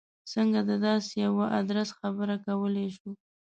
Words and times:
څنګه 0.33 0.59
د 0.69 0.71
داسې 0.85 1.13
یوه 1.25 1.45
ادرس 1.59 1.89
خبره 1.99 2.35
کولای 2.45 2.87
شو. 2.97 3.09